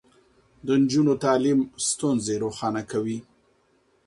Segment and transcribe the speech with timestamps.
[0.65, 3.19] د نجونو تعليم ستونزې روښانه کوي.